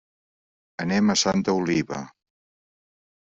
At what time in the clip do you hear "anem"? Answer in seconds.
0.85-1.13